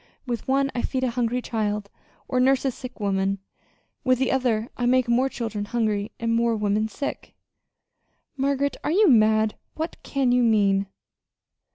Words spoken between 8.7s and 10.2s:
are you mad? What